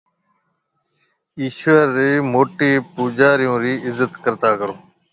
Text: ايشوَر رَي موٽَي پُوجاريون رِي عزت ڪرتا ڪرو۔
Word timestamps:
ايشوَر 1.39 1.85
رَي 1.95 2.11
موٽَي 2.31 2.71
پُوجاريون 2.93 3.57
رِي 3.63 3.73
عزت 3.87 4.11
ڪرتا 4.23 4.49
ڪرو۔ 4.59 4.75